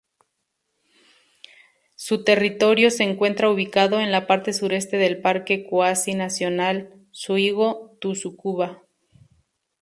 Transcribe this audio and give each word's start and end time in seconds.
Su 1.93 2.23
territorio 2.23 2.89
se 2.89 3.03
encuentra 3.03 3.51
ubicado 3.51 3.99
en 3.99 4.11
la 4.11 4.25
parte 4.25 4.51
sureste 4.51 4.97
del 4.97 5.21
Parque 5.21 5.63
Cuasi 5.63 6.15
Nacional 6.15 6.91
Suigō-Tsukuba. 7.11 8.79